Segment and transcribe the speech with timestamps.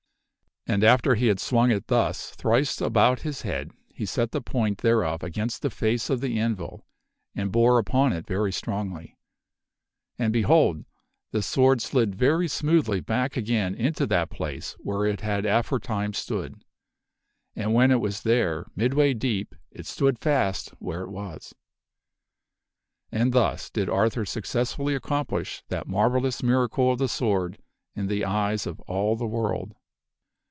[0.67, 4.77] And after he had swung it thus thrice about his head, he set the point
[4.77, 6.85] thereof against the face of the anvil
[7.33, 9.17] and bore upon it very strongly,
[10.19, 10.85] and, behold!
[11.31, 16.63] the sword slid very smoothly back again into that place where it had aforetime stood;
[17.55, 21.55] and when it was there, midway deep, it stood fast where it was.
[23.11, 27.57] And thus did Arthur suc cessfully accomplish that marvellous miracle of the sword
[27.95, 29.73] in the eyes of all the world.